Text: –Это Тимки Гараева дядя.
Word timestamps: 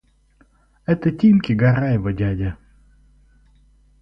–Это 0.87 1.11
Тимки 1.11 1.53
Гараева 1.53 2.11
дядя. 2.11 2.57